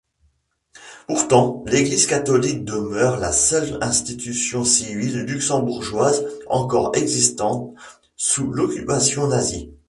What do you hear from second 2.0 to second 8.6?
catholique demeure la seule institution civile luxembourgeoise encore existante sous